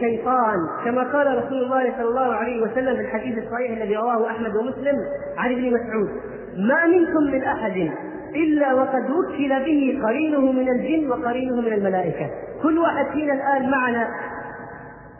[0.00, 4.56] شيطان كما قال رسول الله صلى الله عليه وسلم في الحديث الصحيح الذي رواه أحمد
[4.56, 4.96] ومسلم
[5.38, 6.08] عن ابن مسعود
[6.56, 7.90] ما منكم من أحد
[8.34, 12.30] إلا وقد وكل به قرينه من الجن وقرينه من الملائكة.
[12.62, 14.08] كل واحد فينا الآن معنا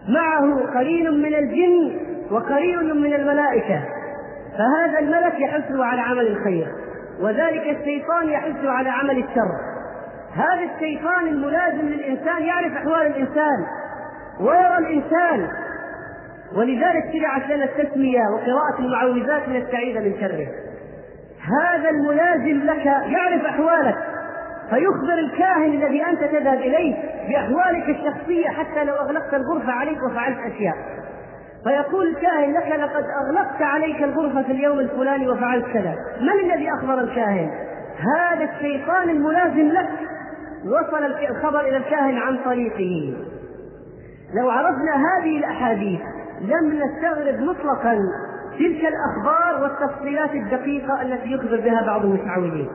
[0.09, 3.83] معه قرين من الجن وقرين من الملائكة.
[4.59, 6.67] فهذا الملك يحث على عمل الخير
[7.21, 9.53] وذلك الشيطان يحث على عمل الشر.
[10.35, 13.67] هذا الشيطان الملازم للإنسان يعرف أحوال الإنسان
[14.41, 15.49] ويرى الإنسان.
[16.57, 20.47] ولذلك شرعت لنا التسمية وقراءة المعوذات لنستعيذ من شره.
[21.63, 23.97] هذا الملازم لك يعرف أحوالك.
[24.73, 26.95] فيخبر الكاهن الذي أنت تذهب إليه
[27.29, 30.77] بأحوالك الشخصية حتى لو أغلقت الغرفة عليك وفعلت أشياء.
[31.65, 35.95] فيقول الكاهن لك لقد أغلقت عليك الغرفة في اليوم الفلاني وفعلت كذا.
[36.21, 37.51] من الذي أخبر الكاهن؟
[38.19, 39.91] هذا الشيطان الملازم لك.
[40.65, 43.15] وصل الخبر إلى الكاهن عن طريقه.
[44.35, 46.01] لو عرفنا هذه الأحاديث
[46.41, 47.99] لم نستغرب مطلقا
[48.59, 52.69] تلك الأخبار والتفصيلات الدقيقة التي يخبر بها بعض المتعودين.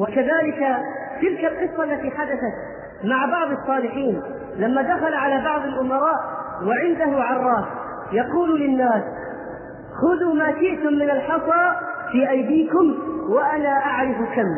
[0.00, 0.76] وكذلك
[1.20, 2.54] تلك القصة التي حدثت
[3.04, 4.22] مع بعض الصالحين
[4.56, 6.14] لما دخل على بعض الأمراء
[6.66, 7.64] وعنده عراف
[8.12, 9.02] يقول للناس
[10.02, 11.72] خذوا ما شئتم من الحصى
[12.12, 12.94] في أيديكم
[13.28, 14.48] وأنا أعرف كم.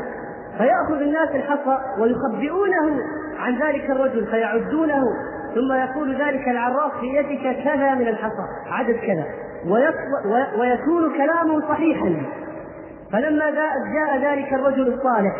[0.59, 3.01] فيأخذ الناس الحصى ويخبئونه
[3.39, 5.03] عن ذلك الرجل فيعدونه
[5.55, 9.25] ثم يقول ذلك العراف في يدك كذا من الحصى عدد كذا.
[10.59, 12.17] ويكون كلامه صحيحا.
[13.15, 13.51] فلما
[13.95, 15.37] جاء ذلك الرجل الصالح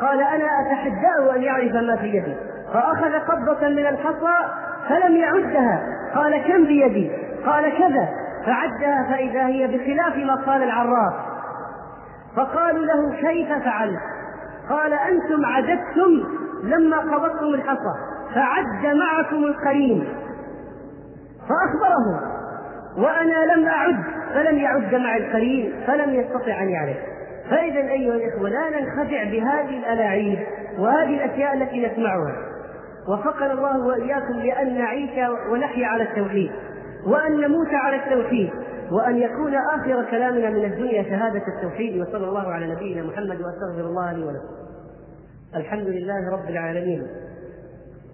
[0.00, 2.36] قال أنا أتحداه أن يعرف ما في يدي.
[2.72, 4.38] فأخذ قبضة من الحصى
[4.88, 5.82] فلم يعدها.
[6.14, 7.12] قال كم بيدي؟
[7.46, 8.08] قال كذا.
[8.46, 11.14] فعدها فإذا هي بخلاف ما قال العراف.
[12.36, 14.00] فقالوا له كيف فعلت؟
[14.70, 16.24] قال أنتم عددتم
[16.62, 17.94] لما قبضتم الحصى
[18.34, 20.08] فعد معكم القرين.
[21.48, 22.20] فاخبرهم
[22.96, 26.96] وأنا لم أعد فلم يعد مع القرين فلم يستطع أن يعرف.
[27.50, 30.38] فاذا أيها الإخوة لا ننخدع بهذه الألاعيب
[30.78, 32.52] وهذه الأشياء التي نسمعها.
[33.08, 35.10] وفقنا الله وإياكم لأن نعيش
[35.52, 36.50] ونحيا على التوحيد
[37.06, 38.50] وأن نموت على التوحيد
[38.92, 44.12] وأن يكون آخر كلامنا من الدنيا شهادة التوحيد وصلى الله على نبينا محمد وأستغفر الله
[44.12, 44.48] لي ولكم.
[45.56, 47.06] الحمد لله رب العالمين.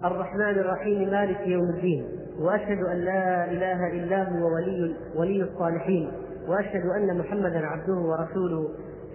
[0.05, 2.05] الرحمن الرحيم مالك يوم الدين.
[2.40, 6.12] وأشهد أن لا إله إلا هو ولي ولي الصالحين
[6.48, 8.68] وأشهد أن محمدا عبده ورسوله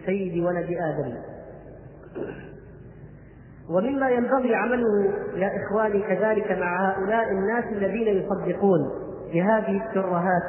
[0.06, 1.14] سيد ولد آدم.
[3.70, 8.90] ومما ينبغي عمله يا إخواني كذلك مع هؤلاء الناس الذين يصدقون
[9.34, 10.44] بهذه الترهات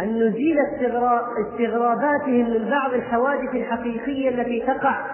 [0.00, 0.56] أن نزيل
[1.38, 5.06] استغراباتهم من بعض الحوادث الحقيقية التي تقع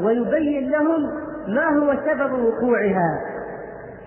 [0.00, 1.02] ويبين لهم
[1.48, 3.31] ما هو سبب وقوعها.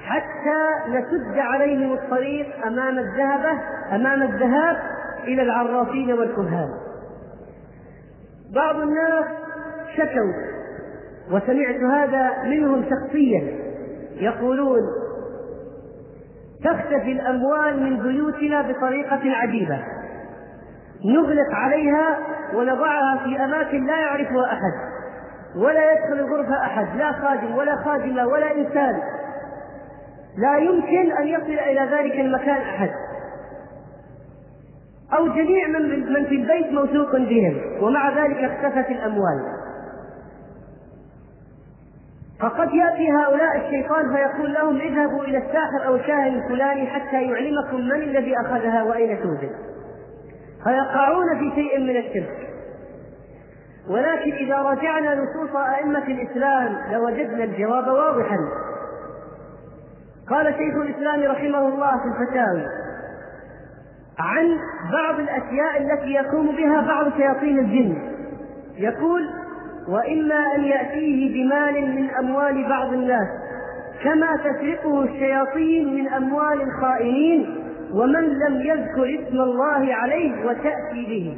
[0.06, 3.52] حتى نسد عليهم الطريق أمام الذهبه
[3.92, 4.78] أمام الذهاب
[5.24, 6.70] إلى العرافين والكهان.
[8.56, 9.26] بعض الناس
[9.98, 10.34] شكوا
[11.32, 13.60] وسمعت هذا منهم شخصيا
[14.16, 14.80] يقولون
[16.64, 19.80] تختفي الأموال من بيوتنا بطريقة عجيبة.
[21.06, 22.18] نغلق عليها
[22.54, 24.96] ونضعها في أماكن لا يعرفها أحد
[25.56, 29.02] ولا يدخل غرفة أحد لا خادم ولا خادمة ولا إنسان.
[30.38, 32.90] لا يمكن أن يصل إلى ذلك المكان أحد.
[35.14, 39.56] أو جميع من من في البيت موثوق بهم ومع ذلك اختفت الأموال.
[42.40, 48.02] فقد يأتي هؤلاء الشيطان فيقول لهم اذهبوا إلى الساحر أو الشاهر الفلاني حتى يعلمكم من
[48.04, 49.52] الذي أخذها وأين توجد
[50.64, 52.50] فيقعون في شيء من الشرك.
[53.90, 58.38] ولكن إذا رجعنا نصوص أئمة الإسلام لوجدنا الجواب واضحا.
[60.30, 62.66] قال شيخ الإسلام رحمه الله في الفتاوي
[64.20, 64.58] عن
[64.92, 67.98] بعض الأشياء التي يقوم بها بعض شياطين الجن.
[68.78, 69.30] يقول
[69.90, 73.28] وإما أن يأتيه بمال من أموال بعض الناس
[74.04, 77.62] كما تسرقه الشياطين من أموال الخائنين
[77.94, 81.38] ومن لم يذكر اسم الله عليه وتأتي به.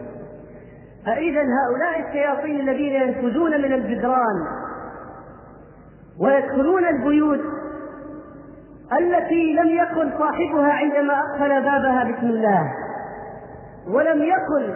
[1.05, 4.45] فإذا هؤلاء الشياطين الذين ينفذون من الجدران
[6.21, 7.39] ويدخلون البيوت
[8.93, 12.71] التي لم يكن صاحبها عندما أقفل بابها بسم الله.
[13.87, 14.73] ولم يكن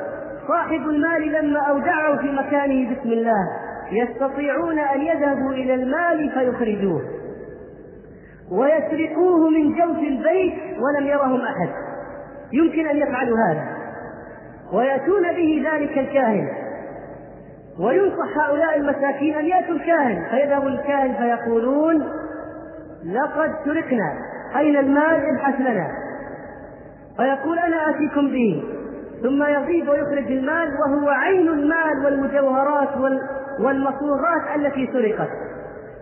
[0.47, 3.47] صاحب المال لما أودعه في مكانه بسم الله.
[3.91, 7.02] يستطيعون أن يذهبوا إلى المال فيخرجوه.
[8.52, 11.69] ويسرقوه من جوف البيت ولم يرهم أحد.
[12.54, 13.63] يمكن أن يفعلوا هذا.
[14.74, 16.47] ويأتون به ذلك الكاهن.
[17.80, 20.24] وينصح هؤلاء المساكين أن يأتوا الكاهن.
[20.30, 22.04] فيذهب الكاهن فيقولون
[23.06, 24.14] لقد سرقنا
[24.58, 25.88] أين المال؟ ابحث لنا.
[27.18, 28.64] فيقول أنا آتيكم به.
[29.24, 32.90] ثم يغيب ويخرج المال وهو عين المال والمجوهرات
[33.60, 35.30] والمصروفات التي سرقت.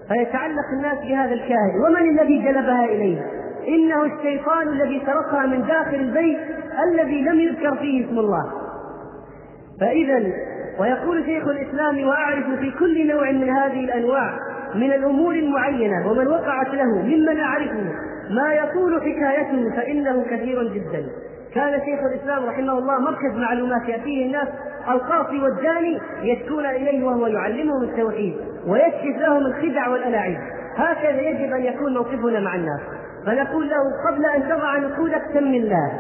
[0.07, 1.81] فيتعلق الناس بهذا الكاهن.
[1.85, 3.21] ومن الذي جلبها اليه
[3.67, 6.39] إنه الشيطان الذي سرقها من داخل البيت
[6.83, 8.51] الذي لم يذكر فيه اسم الله.
[9.79, 10.33] فاذا
[10.79, 14.39] ويقول شيخ الإسلام وأعرف في كل نوع من هذه الأنواع
[14.75, 17.83] من الأمور المعينة ومن وقعت له ممن أعرفه
[18.29, 21.05] ما يطول حكايته فإنه كثير جدا.
[21.55, 24.47] كان شيخ الإسلام رحمه الله مركز معلومات يأتيه الناس
[24.89, 28.35] القاصي والداني يشكون إليه وهو يعلمهم التوحيد
[28.67, 30.37] ويكشف لهم الخدع والألاعيب.
[30.75, 32.79] هكذا يجب أن يكون موقفنا مع الناس.
[33.25, 33.77] فنقول له
[34.07, 35.91] قبل أن تضع نقودك سم الله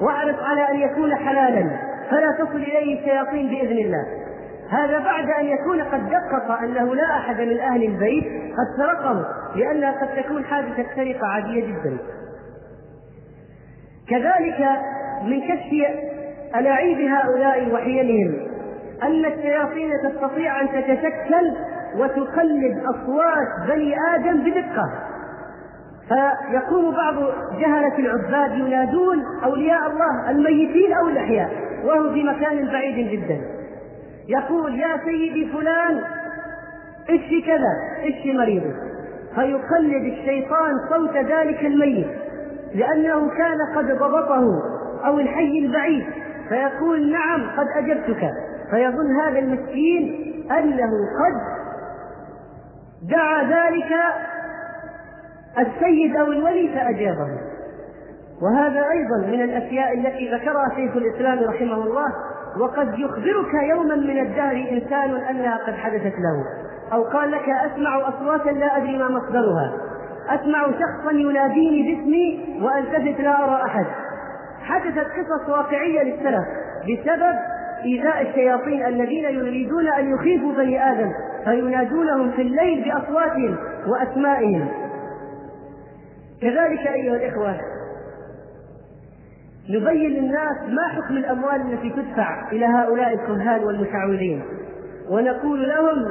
[0.00, 1.70] واعرف على أن يكون حلالا
[2.10, 4.06] فلا تصل إليه الشياطين بإذن الله.
[4.70, 9.24] هذا بعد أن يكون قد دقق أنه لا أحد من أهل البيت قد سرقه
[9.56, 11.98] لأنها قد تكون حادثة سرقة عادية جدا.
[14.10, 14.68] كذلك
[15.24, 15.72] من كشف
[16.56, 18.34] ألاعيب هؤلاء وحيلهم
[19.02, 21.52] أن الشياطين تستطيع أن تتشكل
[21.96, 24.92] وتقلد أصوات بني آدم بدقة.
[26.08, 27.14] فيقوم بعض
[27.60, 31.50] جهلة العباد ينادون أولياء الله الميتين أو الأحياء
[31.84, 33.57] وهو في مكان بعيد جدا.
[34.28, 36.02] يقول يا سيدي فلان
[37.10, 37.72] اشفي كذا؟
[38.08, 38.72] اشفي مريضه
[39.34, 42.08] فيقلد الشيطان صوت ذلك الميت
[42.74, 44.62] لأنه كان قد ضبطه
[45.06, 46.06] أو الحي البعيد.
[46.48, 48.30] فيقول نعم قد أجبتك.
[48.70, 51.58] فيظن هذا المسكين أنه قد
[53.10, 53.92] دعا ذلك
[55.58, 57.28] السيد أو الولي فأجابه.
[58.42, 62.06] وهذا أيضا من الأشياء التي ذكرها شيخ الإسلام رحمه الله
[62.60, 66.44] وقد يخبرك يوما من الدهر إنسان أنها قد حدثت له.
[66.92, 69.72] أو قال لك أسمع أصواتا لا أدري ما مصدرها.
[70.28, 73.86] أسمع شخصا يناديني باسمي وألتفت لا أرى أحد.
[74.62, 76.44] حدثت قصص واقعية للسلف
[76.84, 77.34] بسبب
[77.84, 81.12] إيذاء الشياطين الذين يريدون أن يخيفوا بني آدم
[81.44, 83.56] فينادونهم في الليل بأصواتهم
[83.86, 84.68] وأسمائهم.
[86.42, 87.77] كذلك أيها الإخوة
[89.70, 94.42] نبين للناس ما حكم الأموال التي تدفع إلى هؤلاء الكهان والمشعوذين.
[95.10, 96.06] ونقول لهم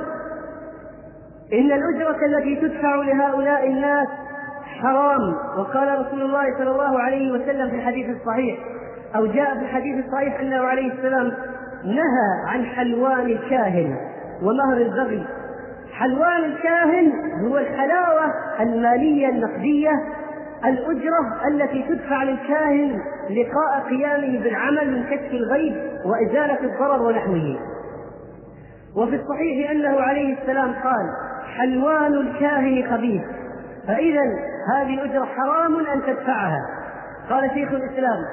[1.53, 4.07] إن الأجرة التي تدفع لهؤلاء الناس
[4.81, 5.35] حرام.
[5.57, 8.57] وقال رسول الله صلى الله عليه وسلم في الحديث الصحيح
[9.15, 11.31] أو جاء في الحديث الصحيح أنه عليه السلام
[11.85, 13.97] نهى عن حلوان الكاهن
[14.41, 15.25] ومهر البغي.
[15.93, 17.13] حلوان الكاهن
[17.45, 19.91] هو الحلاوة المالية النقدية
[20.65, 22.99] الأجرة التي تدفع للكاهن
[23.29, 27.59] لقاء قيامه بالعمل من كشف الغيب وإزالة الضرر ونحوه.
[28.95, 31.09] وفي الصحيح أنه عليه السلام قال
[31.57, 33.21] حلوان الكاهن خبيث
[33.87, 34.21] فإذا
[34.75, 36.77] هذه الأجرة حرام أن تدفعها.
[37.29, 38.23] قال شيخ الإسلام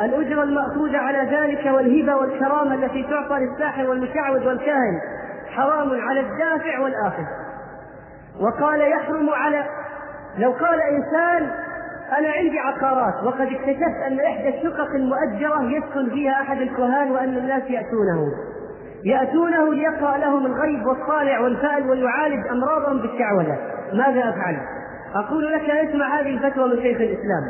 [0.00, 5.00] الأجرة المأخوذة على ذلك والهبة والكرامة التي تعطى للساحر والمشعوذ والكاهن
[5.56, 7.24] حرام على الدافع والآخذ
[8.40, 9.64] وقال يحرم على
[10.38, 11.50] لو قال إنسان
[12.18, 17.62] أنا عندي عقارات وقد اكتشفت أن إحدى الشقق المؤجرة يسكن فيها أحد الكهان وأن الناس
[17.62, 18.32] يأتونه.
[19.04, 23.58] يأتونه ليقرأ لهم الغيب والصالع والفأل ويعالج أمراضهم بالشعوذة
[23.92, 24.56] ماذا أفعل؟
[25.14, 27.42] أقول لك اسمع هذه الفتوى من شيخ الإسلام.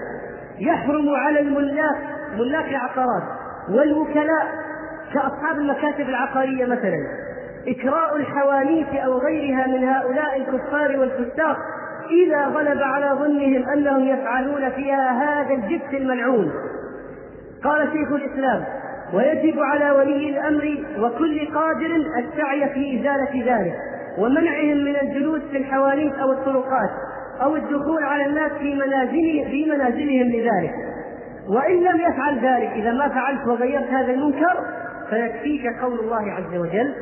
[0.58, 1.96] يحرم على الملاك
[2.38, 3.22] ملاك العقارات
[3.70, 4.46] والوكلاء
[5.14, 6.98] كأصحاب المكاتب العقارية مثلا.
[7.68, 11.56] إكراء الحوانيت أو غيرها من هؤلاء الكفار والفساق
[12.10, 16.52] إذا غلب على ظنهم أنهم يفعلون فيها هذا الجبت الملعون.
[17.64, 18.64] قال شيخ الإسلام
[19.14, 23.74] ويجب على ولي الأمر وكل قادر السعي في إزالة ذلك
[24.18, 26.90] ومنعهم من الجلوس في الحوانيت أو الطرقات
[27.42, 30.74] أو الدخول على الناس في منازل في منازلهم لذلك.
[31.48, 34.56] وإن لم يفعل ذلك إذا ما فعلت وغيرت هذا المنكر
[35.10, 36.94] فيكفيك قول الله عز وجل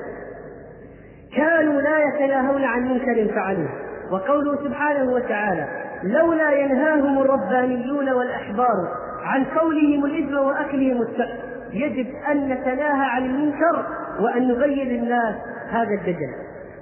[1.36, 3.87] كانوا لا يتناهون عن منكر فعلوه.
[4.10, 5.68] وقوله سبحانه وتعالى
[6.02, 8.88] لولا ينهاهم الربانيون والأحبار
[9.22, 11.38] عن قولهم الإثم وأكلهم السحت
[11.72, 13.86] يجب أن نتناهى عن المنكر
[14.20, 15.34] وأن نغير الناس
[15.70, 16.32] هذا الدجل.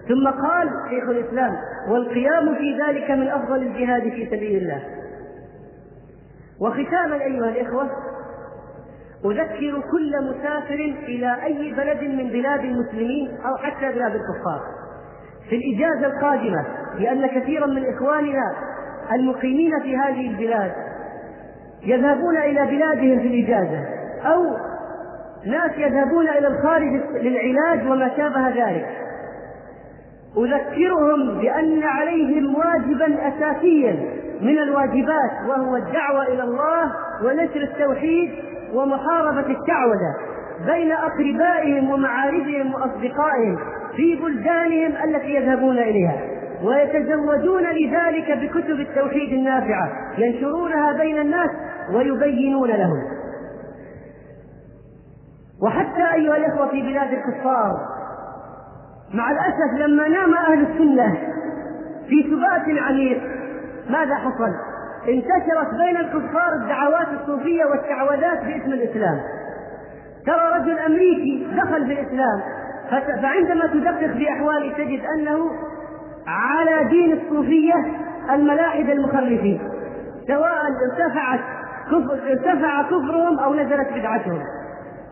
[0.08, 1.56] ثم قال شيخ الإسلام
[1.88, 4.82] والقيام في ذلك من أفضل الجهاد في سبيل الله.
[6.60, 7.90] وختاما أيها الإخوة
[9.24, 14.60] أذكر كل مسافر إلى أي بلد من بلاد المسلمين أو حتى بلاد الكفار.
[15.50, 16.64] في الإجازة القادمة
[16.98, 18.54] لأن كثيرا من إخواننا
[19.12, 20.72] المقيمين في هذه البلاد
[21.82, 23.80] يذهبون إلى بلادهم في الإجازة
[24.24, 24.44] أو
[25.46, 28.86] ناس يذهبون إلى الخارج للعلاج وما شابه ذلك.
[30.36, 33.92] أذكرهم بأن عليهم واجبا أساسيا
[34.40, 36.92] من الواجبات وهو الدعوة إلى الله
[37.24, 38.30] ونشر التوحيد
[38.74, 40.35] ومحاربة الشعوذة
[40.66, 43.58] بين أقربائهم ومعارفهم وأصدقائهم
[43.96, 46.20] في بلدانهم التي يذهبون إليها
[46.62, 49.88] ويتزودون لذلك بكتب التوحيد النافعة
[50.18, 51.50] ينشرونها بين الناس
[51.94, 53.02] ويبينون لهم
[55.62, 57.72] وحتى أيها الإخوة في بلاد الكفار
[59.14, 61.16] مع الأسف لما نام أهل السنة
[62.08, 63.22] في سبات عميق
[63.90, 64.52] ماذا حصل؟
[65.08, 69.20] انتشرت بين الكفار الدعوات الصوفية والشعوذات باسم الإسلام
[70.26, 72.40] ترى رجل أمريكي دخل في الإسلام
[73.22, 75.50] فعندما تدقق في أحواله تجد أنه
[76.26, 77.74] على دين الصوفية
[78.30, 79.60] الملاحدة المخرفين
[80.26, 81.40] سواء ارتفعت
[81.86, 84.42] كفر ارتفع كفرهم أو نزلت بدعتهم.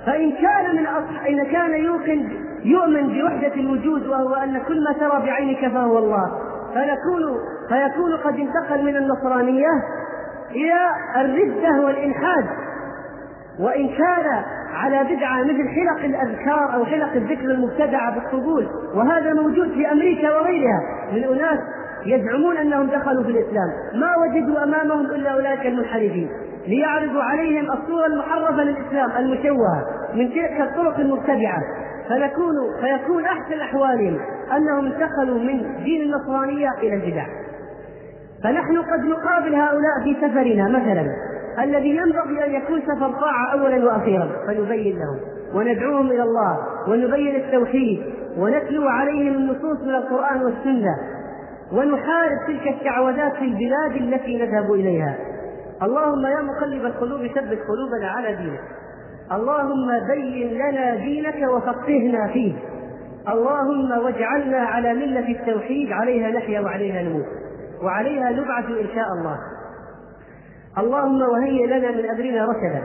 [0.07, 2.29] فإن كان من أصح إن كان يوقن
[2.65, 6.33] يؤمن بوحدة الوجود وهو أن كل ما ترى بعينك فهو الله.
[6.75, 7.39] فنكون
[7.69, 9.69] فيكون قد انتقل من النصرانية
[10.51, 12.45] إلى الردة والإلحاد.
[13.59, 14.43] وإن كان
[14.75, 20.81] على بدعة مثل حلق الأذكار أو حلق الذكر المبتدعة بالقبول وهذا موجود في أمريكا وغيرها.
[21.13, 21.59] من أناس
[22.07, 23.69] يزعمون أنهم دخلوا في الإسلام.
[23.95, 26.29] ما وجدوا أمامهم إلا أولئك المنحرفين.
[26.67, 29.85] ليعرضوا عليهم الصورة المحرفة للإسلام المشوهة
[30.15, 31.63] من تلك الطرق المبتدعة.
[32.09, 34.19] فنكون فيكون أحسن أحوالهم
[34.57, 37.27] أنهم انتقلوا من دين النصرانية إلى البدع.
[38.45, 41.34] فنحن قد نقابل هؤلاء في سفرنا مثلا.
[41.63, 45.21] الذي ينبغي أن يكون سفر طاعة أولا وأخيرا فنبين لهم
[45.55, 48.03] وندعوهم إلى الله ونبين التوحيد
[48.39, 50.95] ونتلو عليهم النصوص من القرآن والسنة
[51.73, 55.17] ونحارب تلك الشعوذات في البلاد التي نذهب إليها.
[55.83, 58.61] اللهم يا مقلب القلوب ثبت قلوبنا على دينك.
[59.33, 62.55] اللهم بين لنا دينك وفقهنا فيه.
[63.29, 67.27] اللهم واجعلنا على ملة التوحيد عليها نحيا وعليها نموت.
[67.83, 69.39] وعليها نبعث إن شاء الله.
[70.79, 72.83] اللهم وهيئ لنا من أمرنا رشدا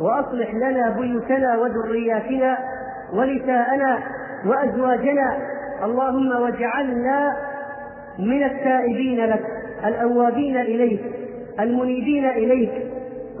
[0.00, 2.58] وأصلح لنا بيوتنا وذرياتنا
[3.12, 3.98] ونساءنا
[4.46, 5.36] وأزواجنا.
[5.84, 7.36] اللهم واجعلنا
[8.18, 9.44] من التائبين لك
[9.84, 11.00] الأوابين إليك
[11.60, 12.72] المنيبين إليك.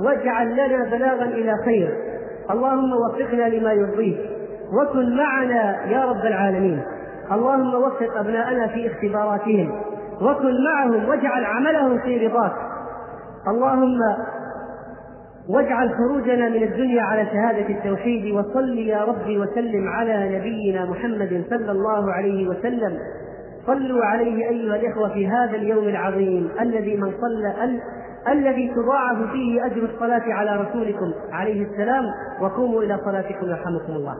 [0.00, 1.88] واجعل لنا بلاغا إلى خير.
[2.50, 4.18] اللهم وفقنا لما يرضيك
[4.80, 6.82] وكن معنا يا رب العالمين.
[7.32, 9.80] اللهم وفق أبناءنا في اختباراتهم
[10.22, 12.75] وكن معهم واجعل عملهم في رضاك.
[13.48, 13.98] اللهم
[15.48, 21.70] واجعل خروجنا من الدنيا على شهادة التوحيد وصل يا ربي وسلم على نبينا محمد صلى
[21.70, 22.98] الله عليه وسلم.
[23.66, 27.80] صلوا عليه أيها الإخوة في هذا اليوم العظيم الذي من صلى ال...
[28.28, 32.04] الذي تضاعف فيه أجر الصلاة على رسولكم عليه السلام.
[32.40, 34.14] وقوموا إلى صلاتكم يرحمكم الله.